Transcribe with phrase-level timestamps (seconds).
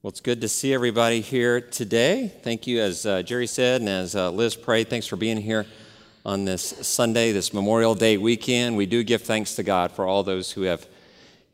[0.00, 2.32] Well, it's good to see everybody here today.
[2.44, 5.66] Thank you, as uh, Jerry said, and as uh, Liz prayed, thanks for being here
[6.24, 8.76] on this Sunday, this Memorial Day weekend.
[8.76, 10.86] We do give thanks to God for all those who have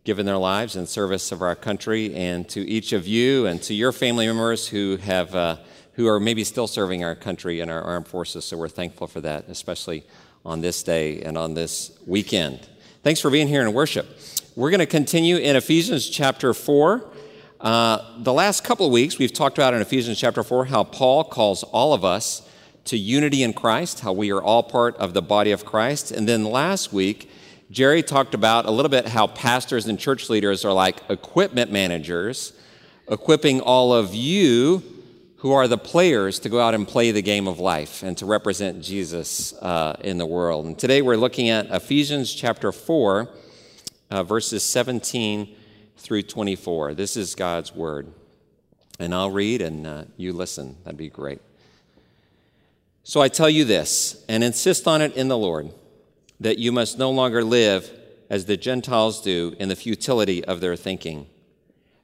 [0.05, 3.73] given their lives in service of our country, and to each of you and to
[3.73, 5.57] your family members who have uh,
[5.95, 8.45] who are maybe still serving our country and our armed forces.
[8.45, 10.05] So we're thankful for that, especially
[10.45, 12.69] on this day and on this weekend.
[13.03, 14.07] Thanks for being here in worship.
[14.55, 17.11] We're going to continue in Ephesians chapter four.
[17.61, 21.25] Uh, the last couple of weeks, we've talked about in Ephesians chapter 4 how Paul
[21.25, 22.49] calls all of us
[22.87, 26.11] to unity in Christ, how we are all part of the body of Christ.
[26.11, 27.31] And then last week,
[27.71, 32.53] Jerry talked about a little bit how pastors and church leaders are like equipment managers,
[33.09, 34.83] equipping all of you
[35.37, 38.27] who are the players to go out and play the game of life and to
[38.27, 40.67] represent Jesus uh, in the world.
[40.67, 43.29] And today we're looking at Ephesians chapter 4,
[44.11, 45.55] uh, verses 17
[45.97, 46.95] through 24.
[46.95, 48.13] This is God's word.
[48.99, 50.77] And I'll read and uh, you listen.
[50.85, 51.41] That'd be great.
[53.03, 55.71] So I tell you this, and insist on it in the Lord,
[56.41, 57.91] that you must no longer live
[58.31, 61.27] as the Gentiles do in the futility of their thinking.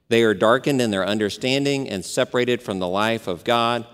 [0.09, 3.87] They are darkened in their understanding and separated from the life of God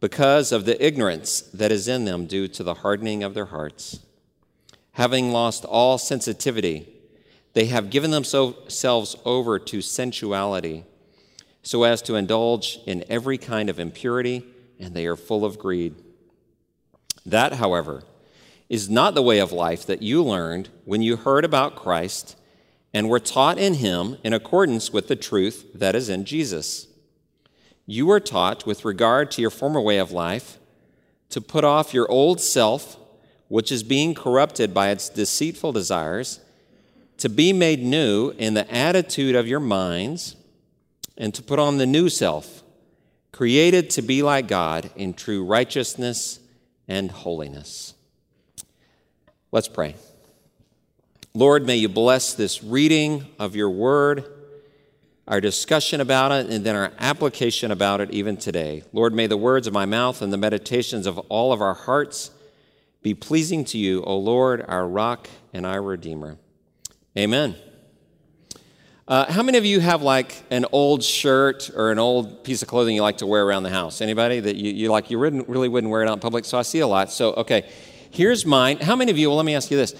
[0.00, 4.00] because of the ignorance that is in them due to the hardening of their hearts.
[4.92, 6.93] Having lost all sensitivity,
[7.54, 10.84] they have given themselves over to sensuality
[11.62, 14.44] so as to indulge in every kind of impurity,
[14.78, 15.94] and they are full of greed.
[17.24, 18.02] That, however,
[18.68, 22.36] is not the way of life that you learned when you heard about Christ
[22.92, 26.86] and were taught in him in accordance with the truth that is in Jesus.
[27.86, 30.58] You were taught, with regard to your former way of life,
[31.30, 32.98] to put off your old self,
[33.48, 36.40] which is being corrupted by its deceitful desires
[37.18, 40.36] to be made new in the attitude of your minds,
[41.16, 42.62] and to put on the new self,
[43.32, 46.40] created to be like God in true righteousness
[46.88, 47.94] and holiness.
[49.52, 49.94] Let's pray.
[51.34, 54.24] Lord, may you bless this reading of your word,
[55.26, 58.82] our discussion about it, and then our application about it even today.
[58.92, 62.30] Lord, may the words of my mouth and the meditations of all of our hearts
[63.02, 66.38] be pleasing to you, O Lord, our rock and our redeemer.
[67.16, 67.54] Amen.
[69.06, 72.66] Uh, how many of you have like an old shirt or an old piece of
[72.66, 74.00] clothing you like to wear around the house?
[74.00, 76.44] Anybody that you, you like you wouldn't, really wouldn't wear it out in public?
[76.44, 77.12] So I see a lot.
[77.12, 77.70] So okay,
[78.10, 78.78] here's mine.
[78.78, 79.28] How many of you?
[79.28, 79.94] Well, let me ask you this: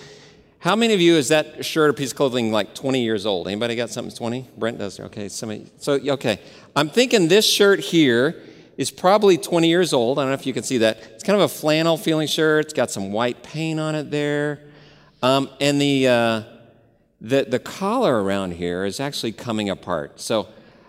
[0.58, 3.46] How many of you is that shirt or piece of clothing like 20 years old?
[3.46, 4.48] Anybody got something 20?
[4.56, 4.98] Brent does.
[4.98, 5.66] Okay, somebody.
[5.78, 6.40] So okay,
[6.74, 8.42] I'm thinking this shirt here
[8.76, 10.18] is probably 20 years old.
[10.18, 10.98] I don't know if you can see that.
[11.12, 12.64] It's kind of a flannel feeling shirt.
[12.64, 14.62] It's got some white paint on it there,
[15.22, 16.42] um, and the uh,
[17.24, 20.20] the, the collar around here is actually coming apart.
[20.20, 20.46] So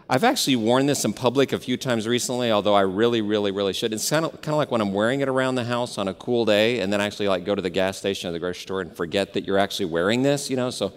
[0.09, 3.71] I've actually worn this in public a few times recently, although I really, really, really
[3.71, 3.93] should.
[3.93, 6.13] It's kind of, kind of like when I'm wearing it around the house on a
[6.13, 8.81] cool day and then actually like go to the gas station or the grocery store
[8.81, 10.91] and forget that you're actually wearing this, you know, so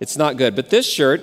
[0.00, 0.54] it's not good.
[0.54, 1.22] But this shirt,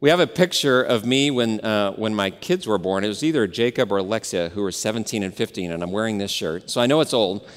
[0.00, 3.04] we have a picture of me when, uh, when my kids were born.
[3.04, 6.32] It was either Jacob or Alexia who were 17 and 15, and I'm wearing this
[6.32, 6.68] shirt.
[6.68, 7.48] So I know it's old.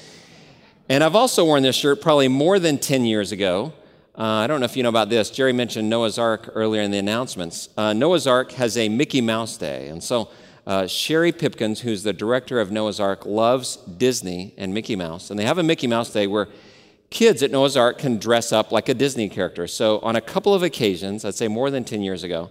[0.88, 3.72] And I've also worn this shirt probably more than 10 years ago.
[4.18, 5.30] Uh, I don't know if you know about this.
[5.30, 7.68] Jerry mentioned Noah's Ark earlier in the announcements.
[7.76, 9.88] Uh, Noah's Ark has a Mickey Mouse Day.
[9.88, 10.30] And so
[10.66, 15.30] uh, Sherry Pipkins, who's the director of Noah's Ark, loves Disney and Mickey Mouse.
[15.30, 16.48] And they have a Mickey Mouse Day where
[17.10, 19.66] kids at Noah's Ark can dress up like a Disney character.
[19.66, 22.50] So on a couple of occasions, I'd say more than 10 years ago,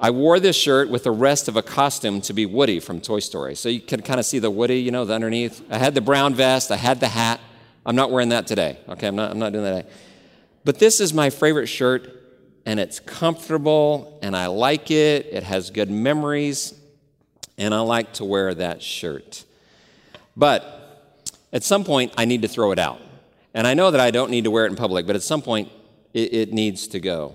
[0.00, 3.18] I wore this shirt with the rest of a costume to be Woody from Toy
[3.18, 3.54] Story.
[3.56, 5.62] So you can kind of see the Woody, you know, the underneath.
[5.70, 7.40] I had the brown vest, I had the hat.
[7.84, 8.78] I'm not wearing that today.
[8.88, 9.94] Okay, I'm not, I'm not doing that today.
[10.64, 12.10] But this is my favorite shirt,
[12.66, 15.26] and it's comfortable, and I like it.
[15.26, 16.74] It has good memories,
[17.56, 19.44] and I like to wear that shirt.
[20.36, 20.78] But
[21.52, 23.00] at some point, I need to throw it out.
[23.54, 25.42] And I know that I don't need to wear it in public, but at some
[25.42, 25.70] point,
[26.12, 27.34] it, it needs to go.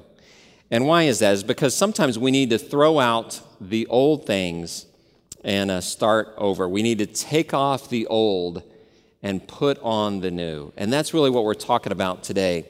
[0.69, 1.33] And why is that?
[1.33, 4.85] Is because sometimes we need to throw out the old things
[5.43, 6.69] and uh, start over.
[6.69, 8.63] We need to take off the old
[9.21, 10.71] and put on the new.
[10.77, 12.67] And that's really what we're talking about today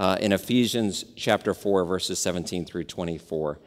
[0.00, 3.58] uh, in Ephesians chapter 4, verses 17 through 24.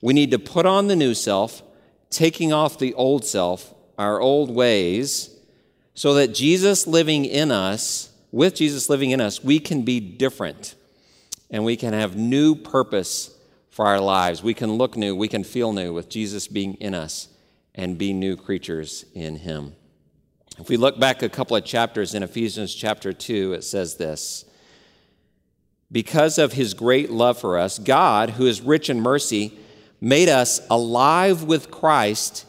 [0.00, 1.62] We need to put on the new self,
[2.10, 5.30] taking off the old self, our old ways,
[5.94, 10.74] so that Jesus living in us, with Jesus living in us, we can be different
[11.50, 13.32] and we can have new purpose
[13.70, 14.42] for our lives.
[14.42, 17.28] We can look new, we can feel new with Jesus being in us
[17.76, 19.76] and be new creatures in Him.
[20.58, 24.46] If we look back a couple of chapters in Ephesians chapter 2, it says this
[25.90, 29.58] because of his great love for us, God, who is rich in mercy,
[30.00, 32.46] made us alive with Christ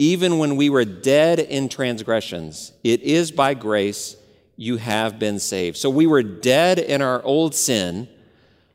[0.00, 2.72] even when we were dead in transgressions.
[2.82, 4.16] It is by grace
[4.56, 5.76] you have been saved.
[5.76, 8.08] So we were dead in our old sin,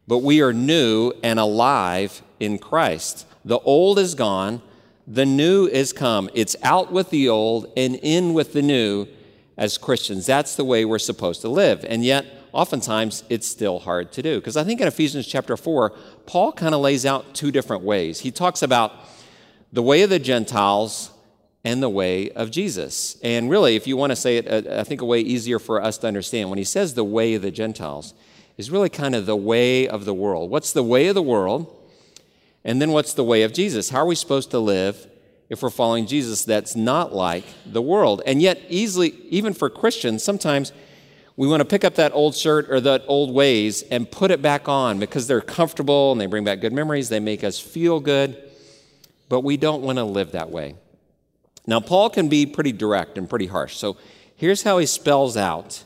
[0.07, 3.25] but we are new and alive in Christ.
[3.43, 4.61] The old is gone,
[5.07, 6.29] the new is come.
[6.35, 9.07] It's out with the old and in with the new
[9.57, 10.27] as Christians.
[10.27, 11.83] That's the way we're supposed to live.
[11.87, 14.39] And yet, oftentimes, it's still hard to do.
[14.39, 15.91] Because I think in Ephesians chapter 4,
[16.25, 18.21] Paul kind of lays out two different ways.
[18.21, 18.93] He talks about
[19.73, 21.11] the way of the Gentiles
[21.65, 23.17] and the way of Jesus.
[23.23, 25.81] And really, if you want to say it, uh, I think a way easier for
[25.81, 28.13] us to understand, when he says the way of the Gentiles,
[28.57, 30.49] is really kind of the way of the world.
[30.49, 31.75] What's the way of the world?
[32.63, 33.89] And then what's the way of Jesus?
[33.89, 35.07] How are we supposed to live
[35.49, 38.21] if we're following Jesus that's not like the world?
[38.25, 40.71] And yet, easily, even for Christians, sometimes
[41.37, 44.41] we want to pick up that old shirt or that old ways and put it
[44.41, 47.99] back on because they're comfortable and they bring back good memories, they make us feel
[47.99, 48.41] good,
[49.27, 50.75] but we don't want to live that way.
[51.67, 53.75] Now, Paul can be pretty direct and pretty harsh.
[53.75, 53.97] So
[54.35, 55.83] here's how he spells out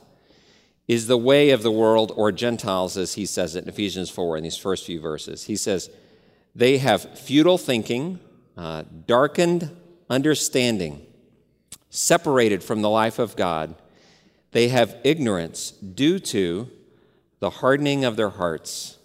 [0.88, 4.38] is the way of the world or Gentiles, as he says it in Ephesians 4
[4.38, 5.46] in these first few verses.
[5.46, 5.90] He says,
[6.56, 8.20] they have futile thinking,
[8.58, 9.76] uh, darkened
[10.10, 11.06] understanding,
[11.90, 13.76] separated from the life of God.
[14.52, 16.70] They have ignorance due to
[17.40, 18.98] the hardening of their hearts.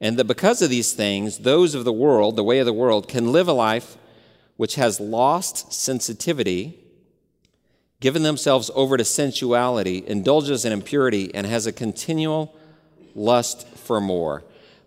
[0.00, 3.08] And that because of these things, those of the world, the way of the world,
[3.08, 3.96] can live a life
[4.56, 6.78] which has lost sensitivity,
[8.00, 12.54] given themselves over to sensuality, indulges in impurity, and has a continual
[13.14, 14.44] lust for more.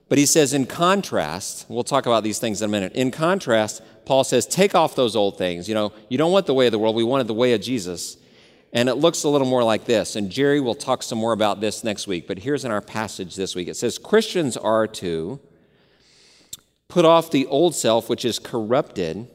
[0.08, 2.94] But he says, in contrast, we'll talk about these things in a minute.
[2.94, 5.70] In contrast, Paul says, take off those old things.
[5.70, 7.62] You know, you don't want the way of the world, we wanted the way of
[7.62, 8.18] Jesus.
[8.74, 10.16] And it looks a little more like this.
[10.16, 12.28] And Jerry will talk some more about this next week.
[12.28, 15.40] But here's in our passage this week it says, Christians are to
[16.88, 19.28] put off the old self, which is corrupted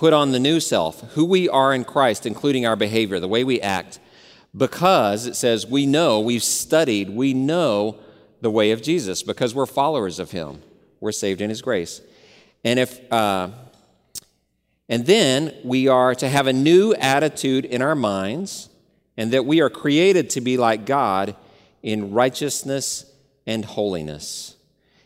[0.00, 3.44] put on the new self, who we are in Christ, including our behavior, the way
[3.44, 4.00] we act,
[4.56, 7.98] because it says we know, we've studied, we know
[8.40, 10.62] the way of Jesus because we're followers of Him.
[11.00, 12.00] We're saved in His grace.
[12.64, 13.50] And if, uh,
[14.90, 18.68] and then we are to have a new attitude in our minds,
[19.16, 21.36] and that we are created to be like God
[21.80, 23.04] in righteousness
[23.46, 24.56] and holiness.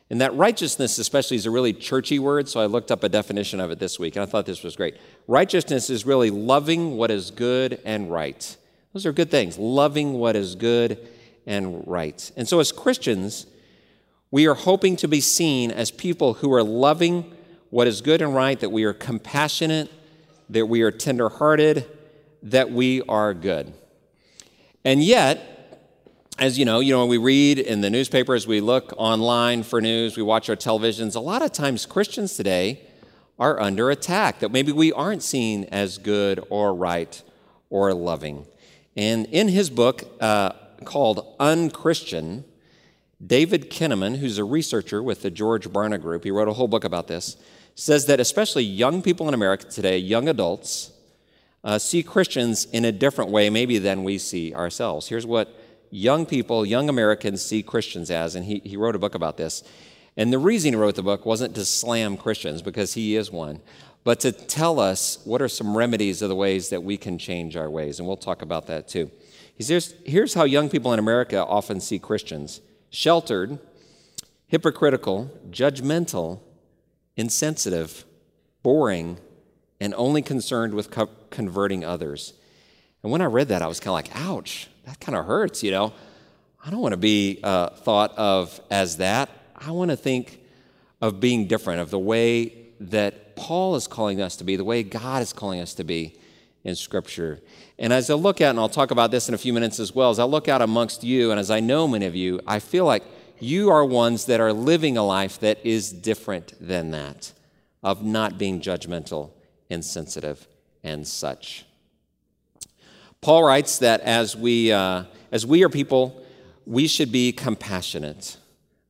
[0.09, 3.61] And that righteousness, especially, is a really churchy word, so I looked up a definition
[3.61, 4.97] of it this week, and I thought this was great.
[5.29, 8.57] Righteousness is really loving what is good and right.
[8.95, 10.99] Those are good things, loving what is good
[11.47, 12.33] and right.
[12.37, 13.47] And so, as Christians,
[14.31, 17.35] we are hoping to be seen as people who are loving
[17.75, 19.91] what is good and right, that we are compassionate,
[20.49, 21.85] that we are tenderhearted,
[22.41, 23.75] that we are good.
[24.85, 25.91] And yet,
[26.39, 30.17] as you know, you know, we read in the newspapers, we look online for news,
[30.17, 31.17] we watch our televisions.
[31.17, 32.81] A lot of times, Christians today
[33.41, 37.21] are under attack, that maybe we aren't seen as good or right
[37.71, 38.47] or loving.
[38.97, 40.53] And in his book uh,
[40.85, 42.45] called Unchristian,
[43.27, 46.85] David Kinnaman, who's a researcher with the George Barna Group, he wrote a whole book
[46.85, 47.37] about this,
[47.75, 50.93] says that especially young people in America today, young adults,
[51.65, 55.09] uh, see Christians in a different way, maybe than we see ourselves.
[55.09, 55.61] Here's what
[55.91, 59.63] young people, young Americans see Christians as, and he, he wrote a book about this.
[60.17, 63.61] And the reason he wrote the book wasn't to slam Christians, because he is one,
[64.05, 67.57] but to tell us what are some remedies of the ways that we can change
[67.57, 67.99] our ways.
[67.99, 69.11] And we'll talk about that too.
[69.57, 73.59] He says, here's how young people in America often see Christians sheltered,
[74.47, 76.41] hypocritical, judgmental,
[77.17, 78.05] insensitive,
[78.63, 79.19] boring,
[79.81, 82.33] and only concerned with co- converting others.
[83.03, 85.63] And when I read that, I was kind of like, ouch, that kind of hurts,
[85.63, 85.93] you know.
[86.65, 89.29] I don't want to be uh, thought of as that.
[89.55, 90.41] I want to think
[91.01, 94.83] of being different, of the way that Paul is calling us to be, the way
[94.83, 96.17] God is calling us to be
[96.65, 97.41] in Scripture.
[97.79, 99.95] And as I look at, and I'll talk about this in a few minutes as
[99.95, 102.59] well, as I look out amongst you, and as I know many of you, I
[102.59, 103.05] feel like
[103.41, 107.33] you are ones that are living a life that is different than that,
[107.83, 109.31] of not being judgmental,
[109.69, 110.47] insensitive,
[110.83, 111.65] and such.
[113.21, 116.23] Paul writes that as we, uh, as we are people,
[116.67, 118.37] we should be compassionate.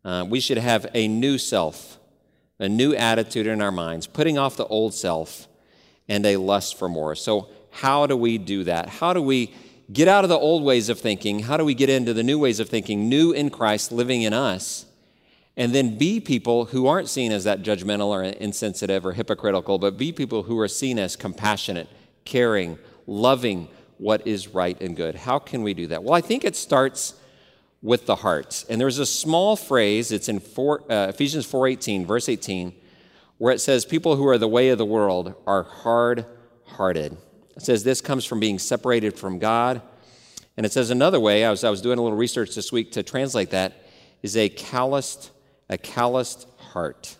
[0.04, 1.98] Uh, we should have a new self,
[2.58, 5.48] a new attitude in our minds, putting off the old self
[6.08, 7.14] and a lust for more.
[7.14, 8.88] So, how do we do that?
[8.88, 9.52] How do we
[9.92, 11.40] get out of the old ways of thinking?
[11.40, 14.32] How do we get into the new ways of thinking, new in Christ, living in
[14.32, 14.86] us?
[15.56, 19.96] And then be people who aren't seen as that judgmental or insensitive or hypocritical, but
[19.96, 21.88] be people who are seen as compassionate,
[22.24, 25.14] caring, loving, what is right and good.
[25.14, 26.02] How can we do that?
[26.02, 27.14] Well, I think it starts
[27.82, 28.64] with the heart.
[28.68, 32.72] And there's a small phrase, it's in four, uh, Ephesians 4:18, verse 18,
[33.38, 36.24] where it says, People who are the way of the world are hard
[36.64, 37.16] hearted.
[37.56, 39.82] It says this comes from being separated from God.
[40.56, 42.92] And it says another way, I was, I was doing a little research this week
[42.92, 43.86] to translate that,
[44.22, 45.30] is a calloused,
[45.68, 47.16] a calloused heart.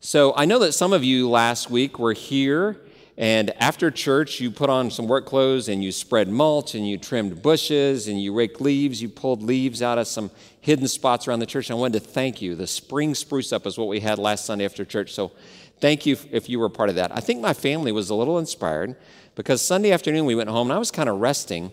[0.00, 2.80] So I know that some of you last week were here,
[3.20, 6.96] and after church, you put on some work clothes and you spread mulch and you
[6.96, 9.02] trimmed bushes and you raked leaves.
[9.02, 10.30] You pulled leaves out of some
[10.62, 11.70] hidden spots around the church.
[11.70, 12.54] I wanted to thank you.
[12.54, 15.12] The spring spruce up is what we had last Sunday after church.
[15.12, 15.32] So
[15.80, 17.10] thank you if you were part of that.
[17.16, 18.96] I think my family was a little inspired
[19.34, 21.72] because Sunday afternoon we went home and I was kind of resting.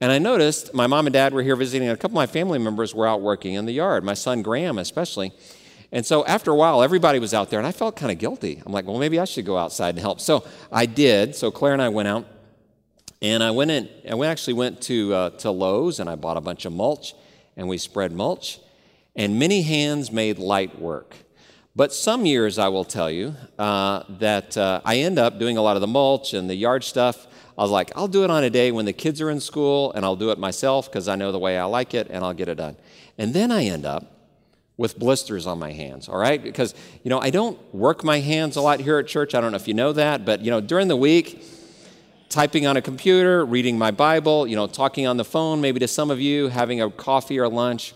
[0.00, 2.26] And I noticed my mom and dad were here visiting, and a couple of my
[2.26, 5.32] family members were out working in the yard, my son Graham especially.
[5.92, 8.60] And so after a while, everybody was out there, and I felt kind of guilty.
[8.66, 10.20] I'm like, well, maybe I should go outside and help.
[10.20, 11.36] So I did.
[11.36, 12.26] So Claire and I went out,
[13.22, 16.36] and I went in, and we actually went to, uh, to Lowe's, and I bought
[16.36, 17.14] a bunch of mulch,
[17.56, 18.58] and we spread mulch.
[19.14, 21.14] And many hands made light work.
[21.76, 25.62] But some years, I will tell you, uh, that uh, I end up doing a
[25.62, 27.26] lot of the mulch and the yard stuff.
[27.58, 29.92] I was like, I'll do it on a day when the kids are in school,
[29.92, 32.32] and I'll do it myself because I know the way I like it, and I'll
[32.32, 32.76] get it done.
[33.18, 34.04] And then I end up
[34.76, 36.40] with blisters on my hands, all right?
[36.40, 39.34] Because, you know, I don't work my hands a lot here at church.
[39.34, 41.44] I don't know if you know that, but, you know, during the week,
[42.28, 45.88] typing on a computer, reading my Bible, you know, talking on the phone, maybe to
[45.88, 47.94] some of you, having a coffee or lunch,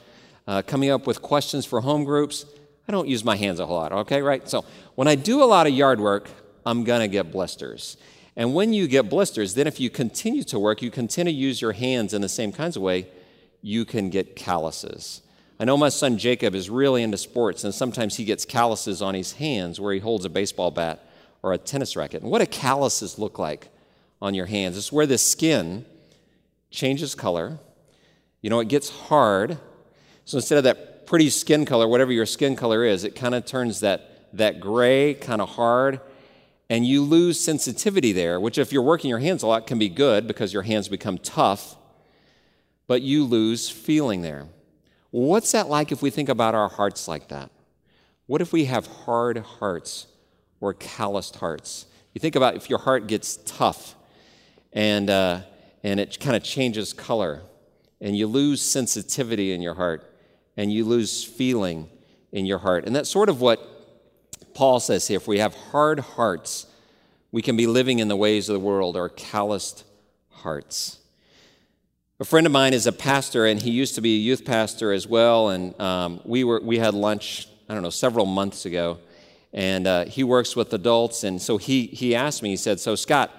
[0.48, 2.44] uh, coming up with questions for home groups.
[2.88, 4.48] I don't use my hands a whole lot, okay, right?
[4.48, 4.64] So
[4.94, 6.30] when I do a lot of yard work,
[6.64, 7.98] I'm gonna get blisters.
[8.34, 11.60] And when you get blisters, then if you continue to work, you continue to use
[11.60, 13.08] your hands in the same kinds of way,
[13.60, 15.22] you can get calluses.
[15.60, 19.14] I know my son Jacob is really into sports, and sometimes he gets calluses on
[19.14, 21.04] his hands where he holds a baseball bat
[21.42, 22.22] or a tennis racket.
[22.22, 23.68] And what do calluses look like
[24.22, 24.78] on your hands?
[24.78, 25.84] It's where the skin
[26.70, 27.58] changes color.
[28.40, 29.58] You know, it gets hard.
[30.24, 33.46] So instead of that pretty skin color, whatever your skin color is, it kind of
[33.46, 36.02] turns that, that gray, kind of hard,
[36.68, 39.88] and you lose sensitivity there, which, if you're working your hands a lot, can be
[39.88, 41.76] good because your hands become tough,
[42.86, 44.48] but you lose feeling there.
[45.10, 47.50] What's that like if we think about our hearts like that?
[48.26, 50.08] What if we have hard hearts
[50.60, 51.86] or calloused hearts?
[52.12, 53.94] You think about if your heart gets tough
[54.74, 55.40] and, uh,
[55.82, 57.40] and it kind of changes color
[57.98, 60.07] and you lose sensitivity in your heart
[60.58, 61.88] and you lose feeling
[62.32, 62.84] in your heart.
[62.84, 63.64] And that's sort of what
[64.54, 65.16] Paul says here.
[65.16, 66.66] If we have hard hearts,
[67.30, 69.84] we can be living in the ways of the world or calloused
[70.30, 70.98] hearts.
[72.18, 74.92] A friend of mine is a pastor, and he used to be a youth pastor
[74.92, 75.50] as well.
[75.50, 78.98] And um, we, were, we had lunch, I don't know, several months ago.
[79.52, 81.22] And uh, he works with adults.
[81.22, 83.30] And so he, he asked me, he said, So, Scott,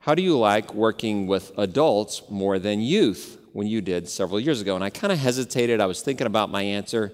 [0.00, 4.60] how do you like working with adults more than youth when you did several years
[4.60, 4.74] ago?
[4.74, 5.80] And I kind of hesitated.
[5.80, 7.12] I was thinking about my answer.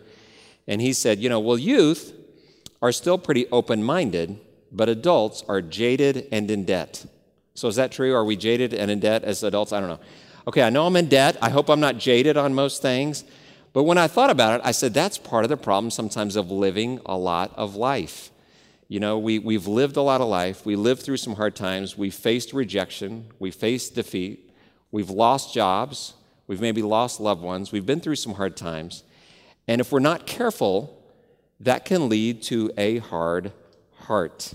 [0.66, 2.12] And he said, You know, well, youth
[2.83, 4.38] are still pretty open minded,
[4.73, 7.07] but adults are jaded and in debt.
[7.55, 8.14] So, is that true?
[8.14, 9.73] Are we jaded and in debt as adults?
[9.73, 10.00] I don't know.
[10.49, 11.37] Okay, I know I'm in debt.
[11.43, 13.25] I hope I'm not jaded on most things.
[13.73, 16.50] But when I thought about it, I said that's part of the problem sometimes of
[16.50, 18.31] living a lot of life.
[18.88, 20.64] You know, we, we've lived a lot of life.
[20.64, 21.99] We lived through some hard times.
[21.99, 23.26] We faced rejection.
[23.38, 24.50] We faced defeat.
[24.93, 26.14] We've lost jobs.
[26.47, 27.73] We've maybe lost loved ones.
[27.73, 29.03] We've been through some hard times.
[29.67, 31.03] And if we're not careful,
[31.61, 33.53] that can lead to a hard
[34.00, 34.55] heart.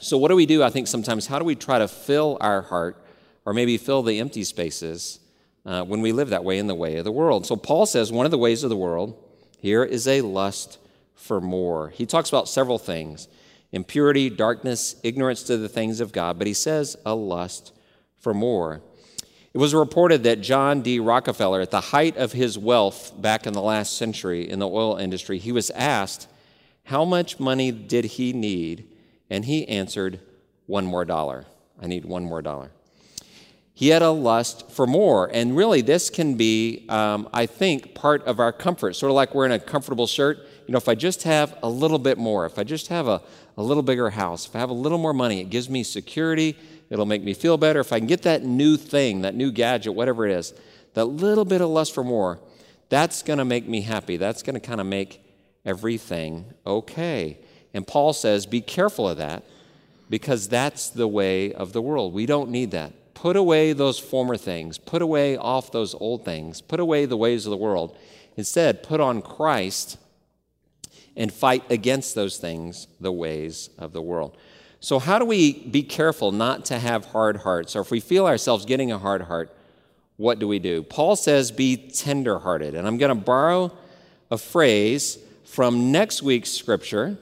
[0.00, 0.62] So, what do we do?
[0.62, 3.04] I think sometimes, how do we try to fill our heart
[3.44, 5.20] or maybe fill the empty spaces
[5.64, 7.46] uh, when we live that way in the way of the world.
[7.46, 9.16] So Paul says one of the ways of the world
[9.58, 10.78] here is a lust
[11.14, 11.90] for more.
[11.90, 13.28] He talks about several things
[13.70, 17.72] impurity, darkness, ignorance to the things of God, but he says a lust
[18.18, 18.82] for more.
[19.54, 20.98] It was reported that John D.
[20.98, 24.96] Rockefeller, at the height of his wealth back in the last century in the oil
[24.96, 26.26] industry, he was asked
[26.84, 28.88] how much money did he need,
[29.28, 30.20] and he answered,
[30.66, 31.44] one more dollar.
[31.80, 32.70] I need one more dollar.
[33.74, 35.30] He had a lust for more.
[35.32, 38.94] And really, this can be, um, I think, part of our comfort.
[38.94, 40.38] Sort of like wearing a comfortable shirt.
[40.66, 43.22] You know, if I just have a little bit more, if I just have a,
[43.56, 46.56] a little bigger house, if I have a little more money, it gives me security.
[46.92, 47.80] It'll make me feel better.
[47.80, 50.52] If I can get that new thing, that new gadget, whatever it is,
[50.92, 52.38] that little bit of lust for more,
[52.90, 54.18] that's going to make me happy.
[54.18, 55.24] That's going to kind of make
[55.64, 57.38] everything okay.
[57.72, 59.42] And Paul says, be careful of that
[60.10, 62.12] because that's the way of the world.
[62.12, 63.14] We don't need that.
[63.14, 64.76] Put away those former things.
[64.76, 66.60] Put away off those old things.
[66.60, 67.96] Put away the ways of the world.
[68.36, 69.96] Instead, put on Christ
[71.16, 74.36] and fight against those things, the ways of the world.
[74.82, 77.76] So, how do we be careful not to have hard hearts?
[77.76, 79.54] Or if we feel ourselves getting a hard heart,
[80.16, 80.82] what do we do?
[80.82, 82.74] Paul says, be tenderhearted.
[82.74, 83.70] And I'm going to borrow
[84.28, 87.16] a phrase from next week's scripture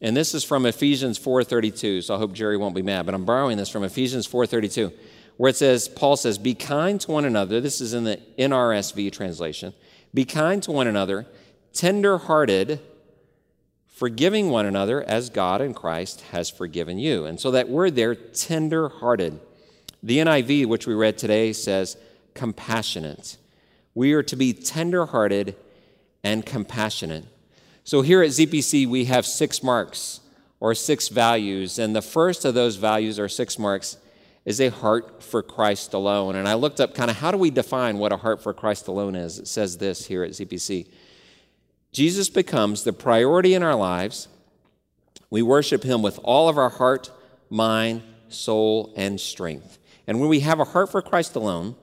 [0.00, 3.24] And this is from Ephesians 4:32, so I hope Jerry won't be mad, but I'm
[3.24, 4.92] borrowing this from Ephesians 4:32,
[5.36, 9.10] where it says Paul says, "Be kind to one another." This is in the NRSV
[9.10, 9.72] translation.
[10.12, 11.26] "Be kind to one another,
[11.72, 12.80] tender-hearted,
[13.94, 18.14] forgiving one another as God and Christ has forgiven you." And so that word there,
[18.14, 19.38] tender-hearted.
[20.02, 21.96] The NIV, which we read today, says
[22.34, 23.36] compassionate.
[23.94, 25.54] We are to be tender-hearted
[26.24, 27.24] and compassionate.
[27.84, 30.20] So here at ZPC, we have six marks
[30.58, 31.78] or six values.
[31.78, 33.96] And the first of those values or six marks
[34.44, 36.34] is a heart for Christ alone.
[36.34, 38.88] And I looked up kind of how do we define what a heart for Christ
[38.88, 39.38] alone is?
[39.38, 40.88] It says this here at ZPC
[41.94, 44.26] Jesus becomes the priority in our lives.
[45.30, 47.10] We worship him with all of our heart,
[47.48, 49.78] mind, soul, and strength.
[50.08, 51.76] And when we have a heart for Christ alone,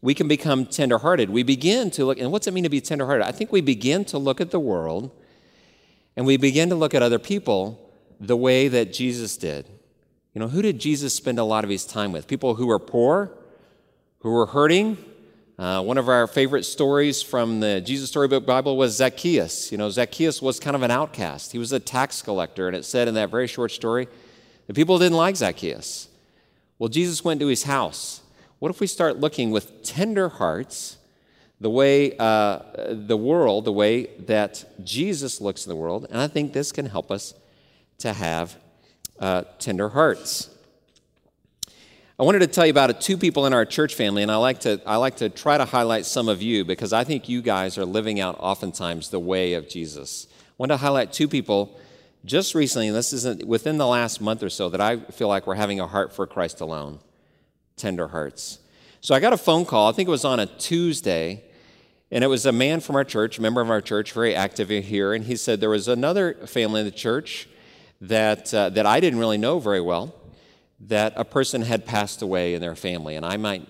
[0.00, 1.28] we can become tenderhearted.
[1.28, 3.26] We begin to look, and what's it mean to be tenderhearted?
[3.26, 5.10] I think we begin to look at the world
[6.16, 9.68] and we begin to look at other people the way that Jesus did.
[10.32, 12.26] You know, who did Jesus spend a lot of his time with?
[12.26, 13.30] People who were poor,
[14.20, 14.96] who were hurting.
[15.58, 19.70] Uh, one of our favorite stories from the Jesus Storybook Bible was Zacchaeus.
[19.70, 21.52] You know, Zacchaeus was kind of an outcast.
[21.52, 24.08] He was a tax collector, and it said in that very short story
[24.66, 26.08] that people didn't like Zacchaeus.
[26.78, 28.20] Well, Jesus went to his house.
[28.58, 30.98] What if we start looking with tender hearts
[31.60, 32.58] the way uh,
[32.90, 36.06] the world, the way that Jesus looks at the world.
[36.10, 37.32] And I think this can help us
[37.98, 38.56] to have
[39.18, 40.50] uh, tender hearts.
[42.16, 44.60] I wanted to tell you about two people in our church family, and I like,
[44.60, 47.76] to, I like to try to highlight some of you because I think you guys
[47.76, 50.28] are living out oftentimes the way of Jesus.
[50.30, 51.76] I want to highlight two people
[52.24, 55.44] just recently, and this isn't within the last month or so, that I feel like
[55.48, 57.00] we're having a heart for Christ alone.
[57.76, 58.60] Tender hearts.
[59.00, 61.42] So I got a phone call, I think it was on a Tuesday,
[62.12, 64.68] and it was a man from our church, a member of our church, very active
[64.68, 67.48] here, and he said there was another family in the church
[68.00, 70.14] that, uh, that I didn't really know very well,
[70.88, 73.66] that a person had passed away in their family, and I might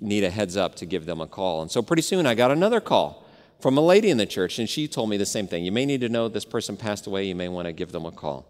[0.00, 1.62] need a heads up to give them a call.
[1.62, 3.26] And so pretty soon I got another call
[3.60, 5.64] from a lady in the church, and she told me the same thing.
[5.64, 8.06] You may need to know this person passed away, you may want to give them
[8.06, 8.46] a call.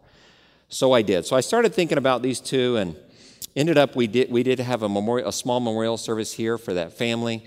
[0.69, 1.27] So I did.
[1.27, 2.97] So I started thinking about these two, and
[3.57, 6.75] ended up we did we did have a memorial a small memorial service here for
[6.75, 7.43] that family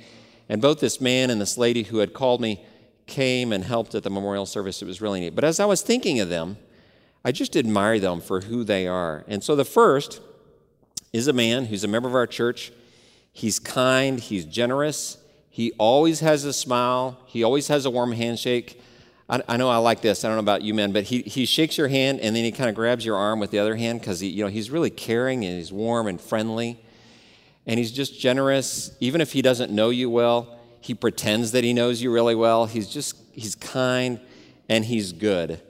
[0.49, 2.65] and both this man and this lady who had called me
[3.05, 5.81] came and helped at the memorial service it was really neat but as i was
[5.81, 6.57] thinking of them
[7.23, 10.19] i just admire them for who they are and so the first
[11.13, 12.71] is a man who's a member of our church
[13.31, 15.17] he's kind he's generous
[15.49, 18.81] he always has a smile he always has a warm handshake
[19.29, 20.25] I, I, know I like this.
[20.25, 22.51] I don't know about you men, but he, he shakes your hand and then he
[22.51, 25.45] kind of grabs your arm with the other hand because you know, he's really caring
[25.45, 26.83] and he's warm and friendly.
[27.67, 28.97] And he's just generous.
[28.99, 32.65] Even if he doesn't know you well, he pretends that he knows you really well.
[32.65, 34.19] He's just, he's kind
[34.67, 35.61] and he's good.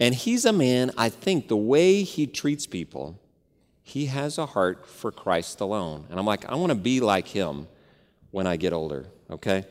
[0.00, 3.20] And he's a man, I think, the way he treats people,
[3.88, 6.04] he has a heart for Christ alone.
[6.10, 7.66] And I'm like, I want to be like him
[8.30, 9.64] when I get older, okay?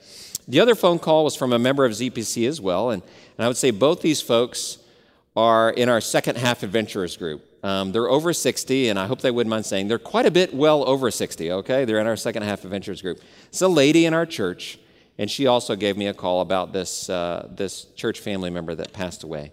[0.47, 3.03] The other phone call was from a member of ZPC as well, and,
[3.37, 4.79] and I would say both these folks
[5.35, 7.45] are in our second half adventurers group.
[7.63, 10.51] Um, they're over 60, and I hope they wouldn't mind saying they're quite a bit
[10.51, 11.85] well over 60, okay?
[11.85, 13.21] They're in our second half adventurers group.
[13.49, 14.79] It's a lady in our church,
[15.19, 18.93] and she also gave me a call about this, uh, this church family member that
[18.93, 19.51] passed away.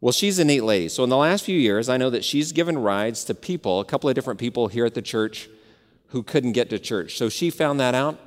[0.00, 0.88] Well, she's a neat lady.
[0.88, 3.84] So, in the last few years, I know that she's given rides to people, a
[3.84, 5.48] couple of different people here at the church
[6.08, 7.16] who couldn't get to church.
[7.16, 8.18] So, she found that out,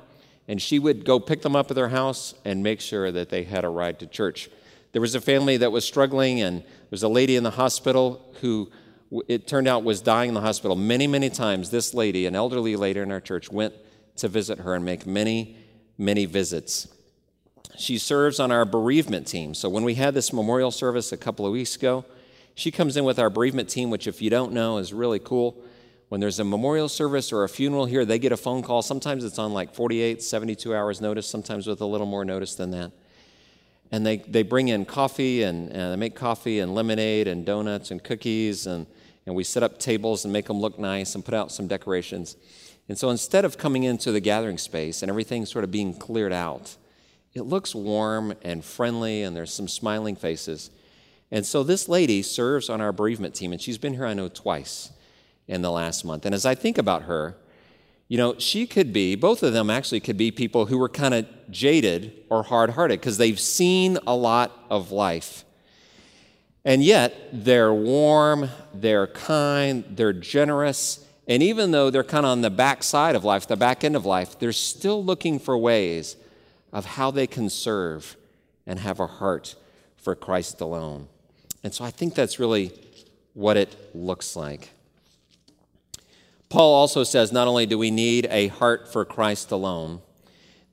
[0.48, 3.44] and she would go pick them up at their house and make sure that they
[3.44, 4.50] had a ride to church.
[4.92, 8.34] There was a family that was struggling, and there was a lady in the hospital
[8.40, 8.70] who
[9.28, 11.70] it turned out was dying in the hospital many, many times.
[11.70, 13.74] This lady, an elderly lady in our church, went
[14.16, 15.56] to visit her and make many,
[15.96, 16.88] many visits.
[17.76, 19.54] She serves on our bereavement team.
[19.54, 22.04] So when we had this memorial service a couple of weeks ago,
[22.54, 25.62] she comes in with our bereavement team, which, if you don't know, is really cool
[26.10, 28.82] when there's a memorial service or a funeral here, they get a phone call.
[28.82, 32.72] Sometimes it's on like 48, 72 hours notice, sometimes with a little more notice than
[32.72, 32.90] that.
[33.92, 37.92] And they, they bring in coffee and, and they make coffee and lemonade and donuts
[37.92, 38.88] and cookies and,
[39.24, 42.36] and we set up tables and make them look nice and put out some decorations.
[42.88, 46.32] And so instead of coming into the gathering space and everything sort of being cleared
[46.32, 46.76] out,
[47.34, 50.70] it looks warm and friendly and there's some smiling faces.
[51.30, 54.28] And so this lady serves on our bereavement team and she's been here, I know,
[54.28, 54.90] twice
[55.46, 56.26] in the last month.
[56.26, 57.36] And as I think about her,
[58.08, 61.14] you know, she could be, both of them actually could be people who were kind
[61.14, 65.44] of jaded or hard hearted because they've seen a lot of life.
[66.64, 72.40] And yet, they're warm, they're kind, they're generous, and even though they're kind of on
[72.40, 76.16] the back side of life, the back end of life, they're still looking for ways
[76.72, 78.16] of how they can serve
[78.66, 79.56] and have a heart
[79.96, 81.08] for Christ alone.
[81.62, 82.72] And so I think that's really
[83.34, 84.70] what it looks like.
[86.48, 90.00] Paul also says not only do we need a heart for Christ alone,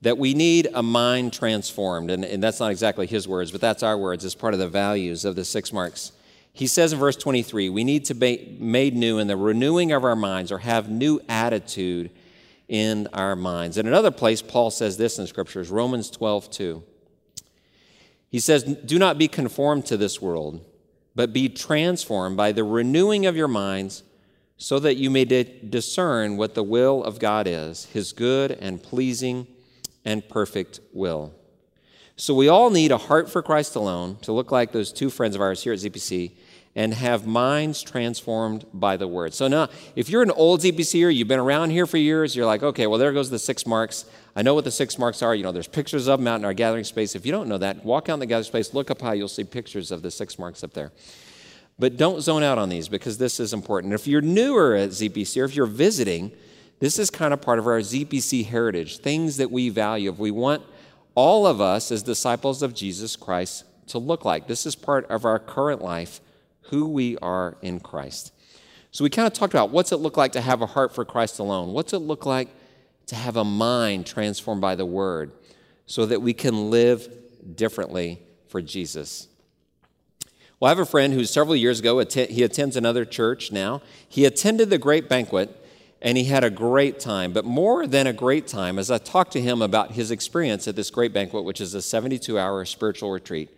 [0.02, 2.10] that we need a mind transformed.
[2.10, 4.68] And, and, that's not exactly his words, but that's our words as part of the
[4.68, 6.12] values of the six marks.
[6.52, 10.04] He says in verse 23 we need to be made new in the renewing of
[10.04, 12.10] our minds or have new attitude
[12.68, 13.78] in our minds.
[13.78, 16.82] In another place, Paul says this in scriptures Romans 12, 2.
[18.30, 20.64] He says, Do not be conformed to this world,
[21.14, 24.02] but be transformed by the renewing of your minds
[24.58, 29.46] so that you may discern what the will of God is, his good and pleasing
[30.04, 31.32] and perfect will.
[32.16, 35.36] So we all need a heart for Christ alone to look like those two friends
[35.36, 36.32] of ours here at ZPC
[36.78, 39.34] and have minds transformed by the word.
[39.34, 42.62] So now, if you're an old ZPCer, you've been around here for years, you're like,
[42.62, 44.04] okay, well, there goes the six marks.
[44.36, 45.34] I know what the six marks are.
[45.34, 47.16] You know, there's pictures of them out in our gathering space.
[47.16, 49.26] If you don't know that, walk out in the gathering space, look up high, you'll
[49.26, 50.92] see pictures of the six marks up there.
[51.80, 53.92] But don't zone out on these because this is important.
[53.92, 56.30] If you're newer at ZPC or if you're visiting,
[56.78, 60.12] this is kind of part of our ZPC heritage, things that we value.
[60.12, 60.62] If we want
[61.16, 65.24] all of us as disciples of Jesus Christ to look like, this is part of
[65.24, 66.20] our current life,
[66.70, 68.32] who we are in Christ.
[68.90, 71.04] So we kind of talked about what's it look like to have a heart for
[71.04, 71.72] Christ alone?
[71.72, 72.48] What's it look like
[73.06, 75.32] to have a mind transformed by the word
[75.86, 77.08] so that we can live
[77.54, 79.28] differently for Jesus?
[80.58, 83.80] Well, I have a friend who several years ago, he attends another church now.
[84.08, 85.54] He attended the great banquet
[86.00, 87.32] and he had a great time.
[87.32, 90.76] But more than a great time, as I talked to him about his experience at
[90.76, 93.50] this great banquet, which is a 72 hour spiritual retreat,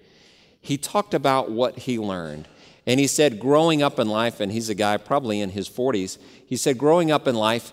[0.61, 2.49] he talked about what he learned.
[2.90, 6.18] And he said, growing up in life, and he's a guy probably in his 40s,
[6.44, 7.72] he said, growing up in life,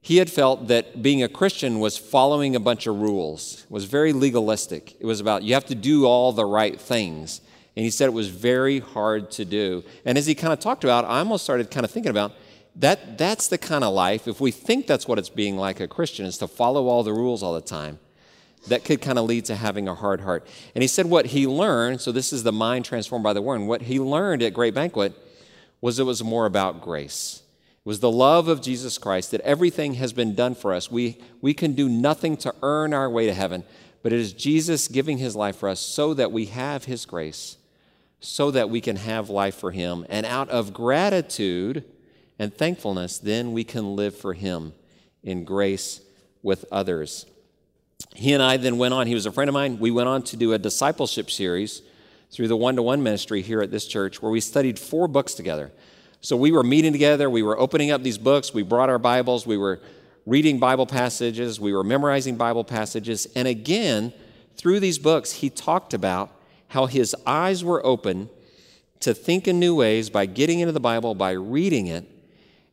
[0.00, 3.84] he had felt that being a Christian was following a bunch of rules, it was
[3.84, 4.96] very legalistic.
[5.00, 7.42] It was about you have to do all the right things.
[7.76, 9.84] And he said it was very hard to do.
[10.06, 12.32] And as he kind of talked about, I almost started kind of thinking about
[12.76, 15.86] that that's the kind of life, if we think that's what it's being like a
[15.86, 17.98] Christian, is to follow all the rules all the time,
[18.66, 20.46] that could kind of lead to having a hard heart.
[20.74, 23.60] And he said what he learned, so this is the mind transformed by the word,
[23.62, 25.14] what he learned at Great Banquet
[25.80, 27.42] was it was more about grace.
[27.78, 30.90] It was the love of Jesus Christ that everything has been done for us.
[30.90, 33.64] We, we can do nothing to earn our way to heaven,
[34.02, 37.58] but it is Jesus giving his life for us so that we have his grace
[38.20, 40.06] so that we can have life for Him.
[40.08, 41.84] And out of gratitude
[42.38, 44.74] and thankfulness, then we can live for Him
[45.22, 46.00] in grace
[46.42, 47.26] with others.
[48.14, 49.78] He and I then went on, he was a friend of mine.
[49.78, 51.82] We went on to do a discipleship series
[52.30, 55.34] through the one to one ministry here at this church where we studied four books
[55.34, 55.72] together.
[56.20, 59.46] So we were meeting together, we were opening up these books, we brought our Bibles,
[59.46, 59.80] we were
[60.26, 63.28] reading Bible passages, we were memorizing Bible passages.
[63.36, 64.12] And again,
[64.56, 66.32] through these books, he talked about
[66.68, 68.30] how his eyes were open
[68.98, 72.04] to think in new ways by getting into the Bible, by reading it.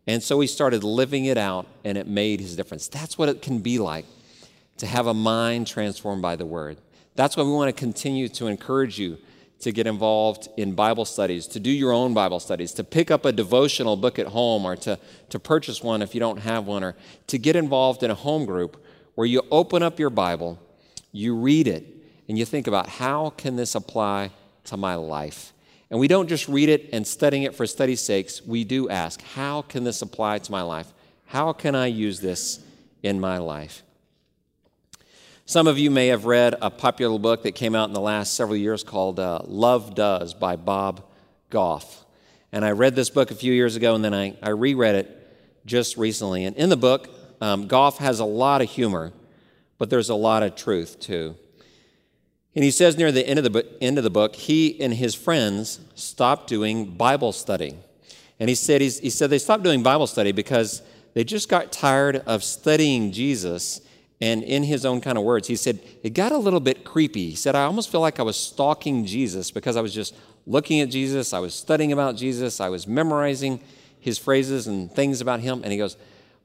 [0.07, 2.87] And so he started living it out, and it made his difference.
[2.87, 4.05] That's what it can be like
[4.77, 6.77] to have a mind transformed by the Word.
[7.15, 9.17] That's why we want to continue to encourage you
[9.59, 13.23] to get involved in Bible studies, to do your own Bible studies, to pick up
[13.23, 16.83] a devotional book at home, or to, to purchase one if you don't have one,
[16.83, 16.95] or
[17.27, 18.83] to get involved in a home group
[19.15, 20.59] where you open up your Bible,
[21.13, 21.87] you read it,
[22.27, 24.31] and you think about how can this apply
[24.65, 25.53] to my life?
[25.89, 28.45] And we don't just read it and studying it for study's sakes.
[28.45, 30.91] We do ask, how can this apply to my life?
[31.27, 32.59] How can I use this
[33.03, 33.84] in my life?
[35.47, 38.33] Some of you may have read a popular book that came out in the last
[38.33, 41.05] several years called uh, Love Does by Bob
[41.51, 42.03] Goff.
[42.51, 45.37] And I read this book a few years ago and then I, I reread it
[45.63, 46.45] just recently.
[46.45, 49.13] And in the book, um, Goff has a lot of humor,
[49.77, 51.35] but there's a lot of truth too.
[52.55, 55.13] And he says near the end of the, end of the book, he and his
[55.13, 57.75] friends stopped doing Bible study.
[58.39, 60.81] And he said, he said they stopped doing Bible study because
[61.13, 63.81] they just got tired of studying Jesus.
[64.21, 67.29] And in his own kind of words, he said, it got a little bit creepy.
[67.31, 70.15] He said, I almost feel like I was stalking Jesus because I was just
[70.47, 73.59] looking at Jesus, I was studying about Jesus, I was memorizing
[73.99, 75.61] his phrases and things about him.
[75.63, 75.97] And he goes,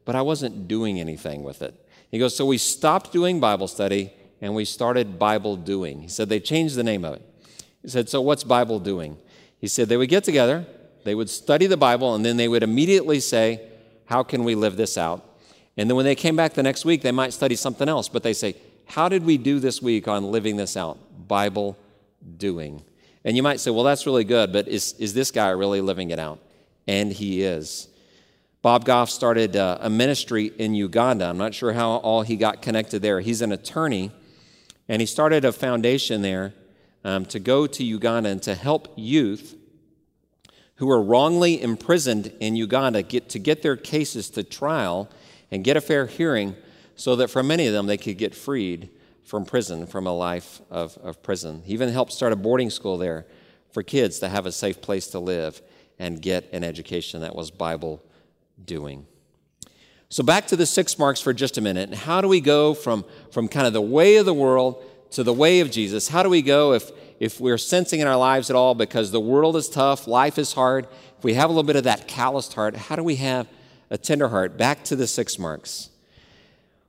[0.04, 1.74] but I wasn't doing anything with it.
[2.10, 6.00] He goes, so we stopped doing Bible study and we started Bible Doing.
[6.00, 7.22] He said they changed the name of it.
[7.82, 9.18] He said, So what's Bible Doing?
[9.58, 10.66] He said they would get together,
[11.04, 13.60] they would study the Bible, and then they would immediately say,
[14.06, 15.24] How can we live this out?
[15.76, 18.22] And then when they came back the next week, they might study something else, but
[18.22, 18.56] they say,
[18.86, 20.98] How did we do this week on living this out?
[21.28, 21.76] Bible
[22.36, 22.82] Doing.
[23.24, 26.10] And you might say, Well, that's really good, but is, is this guy really living
[26.10, 26.38] it out?
[26.86, 27.88] And he is.
[28.62, 31.24] Bob Goff started uh, a ministry in Uganda.
[31.24, 33.20] I'm not sure how all he got connected there.
[33.20, 34.10] He's an attorney
[34.86, 36.52] and he started a foundation there
[37.04, 39.54] um, to go to Uganda and to help youth
[40.74, 45.08] who are wrongly imprisoned in Uganda get to get their cases to trial
[45.50, 46.56] and get a fair hearing
[46.96, 48.90] so that for many of them they could get freed
[49.24, 51.62] from prison, from a life of, of prison.
[51.64, 53.26] He even helped start a boarding school there
[53.72, 55.62] for kids to have a safe place to live
[55.98, 58.02] and get an education that was Bible
[58.64, 59.06] doing.
[60.08, 61.94] So, back to the six marks for just a minute.
[61.94, 64.82] How do we go from, from kind of the way of the world
[65.12, 66.08] to the way of Jesus?
[66.08, 69.20] How do we go if, if we're sensing in our lives at all because the
[69.20, 72.54] world is tough, life is hard, if we have a little bit of that calloused
[72.54, 73.46] heart, how do we have
[73.90, 74.56] a tender heart?
[74.56, 75.90] Back to the six marks.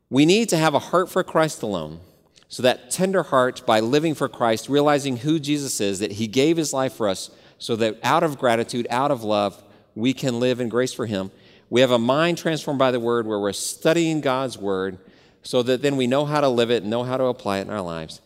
[0.10, 2.00] We need to have a heart for Christ alone.
[2.48, 6.58] So, that tender heart by living for Christ, realizing who Jesus is, that He gave
[6.58, 9.64] His life for us, so that out of gratitude, out of love,
[9.96, 11.32] we can live in grace for Him.
[11.70, 14.98] We have a mind transformed by the Word where we're studying God's Word
[15.44, 17.70] so that then we know how to live it, know how to apply it in
[17.70, 18.20] our lives.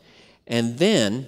[0.48, 1.28] And then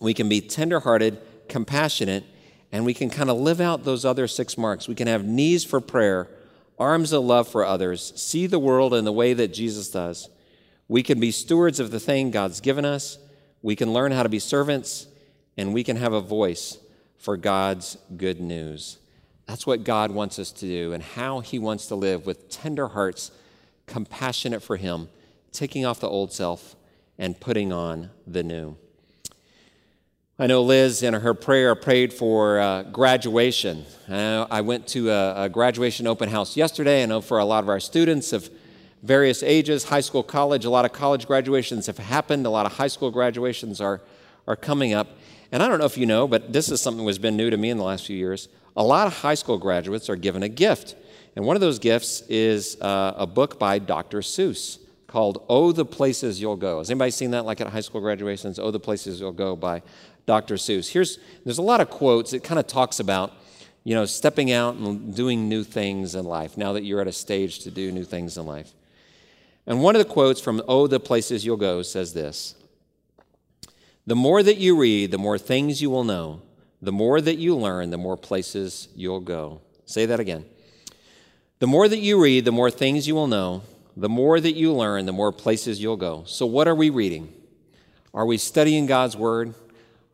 [0.00, 2.24] we can be tenderhearted, compassionate,
[2.70, 4.88] and we can kind of live out those other six marks.
[4.88, 6.28] We can have knees for prayer,
[6.78, 10.28] arms of love for others, see the world in the way that Jesus does.
[10.88, 13.18] We can be stewards of the thing God's given us.
[13.62, 15.06] We can learn how to be servants,
[15.56, 16.78] and we can have a voice
[17.16, 18.98] for God's good news.
[19.46, 22.88] That's what God wants us to do and how He wants to live with tender
[22.88, 23.30] hearts,
[23.86, 25.08] compassionate for Him,
[25.52, 26.76] taking off the old self
[27.18, 28.76] and putting on the new.
[30.36, 33.84] I know Liz in her prayer prayed for uh, graduation.
[34.08, 37.04] Uh, I went to a, a, graduation open house yesterday.
[37.04, 38.50] I know for a lot of our students of
[39.04, 42.46] various ages, high school, college, a lot of college graduations have happened.
[42.46, 44.00] A lot of high school graduations are,
[44.48, 45.06] are coming up.
[45.52, 47.56] And I don't know if you know, but this is something that's been new to
[47.56, 50.48] me in the last few years a lot of high school graduates are given a
[50.48, 50.96] gift.
[51.36, 54.18] And one of those gifts is uh, a book by Dr.
[54.18, 56.78] Seuss called Oh, the Places You'll Go.
[56.78, 58.58] Has anybody seen that like at high school graduations?
[58.58, 59.82] Oh, the Places You'll Go by
[60.26, 60.54] Dr.
[60.54, 60.90] Seuss.
[60.90, 62.32] Here's, there's a lot of quotes.
[62.32, 63.32] It kind of talks about,
[63.82, 67.12] you know, stepping out and doing new things in life now that you're at a
[67.12, 68.72] stage to do new things in life.
[69.66, 72.54] And one of the quotes from Oh, the Places You'll Go says this
[74.06, 76.42] The more that you read, the more things you will know.
[76.82, 79.62] The more that you learn, the more places you'll go.
[79.86, 80.44] Say that again.
[81.58, 83.62] The more that you read, the more things you will know.
[83.96, 86.24] The more that you learn, the more places you'll go.
[86.26, 87.32] So, what are we reading?
[88.12, 89.54] Are we studying God's Word?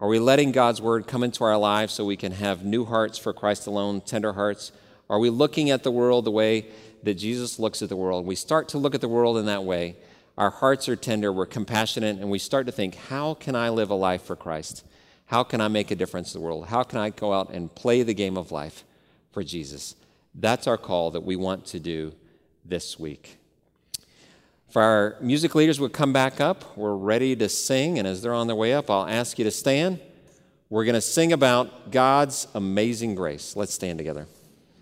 [0.01, 3.19] Are we letting God's Word come into our lives so we can have new hearts
[3.19, 4.73] for Christ alone, tender hearts?
[5.11, 6.69] Are we looking at the world the way
[7.03, 8.25] that Jesus looks at the world?
[8.25, 9.97] We start to look at the world in that way.
[10.39, 13.91] Our hearts are tender, we're compassionate, and we start to think, how can I live
[13.91, 14.87] a life for Christ?
[15.27, 16.69] How can I make a difference in the world?
[16.69, 18.85] How can I go out and play the game of life
[19.33, 19.97] for Jesus?
[20.35, 22.15] That's our call that we want to do
[22.65, 23.40] this week.
[24.71, 27.99] If our music leaders would come back up, we're ready to sing.
[27.99, 29.99] And as they're on their way up, I'll ask you to stand.
[30.69, 33.57] We're going to sing about God's amazing grace.
[33.57, 34.29] Let's stand together.